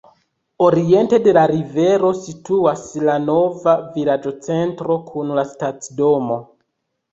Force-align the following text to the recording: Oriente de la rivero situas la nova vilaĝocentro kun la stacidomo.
Oriente 0.67 1.19
de 1.27 1.33
la 1.37 1.43
rivero 1.51 2.09
situas 2.21 2.87
la 3.11 3.19
nova 3.27 3.77
vilaĝocentro 3.99 4.99
kun 5.13 5.37
la 5.41 5.47
stacidomo. 5.55 6.43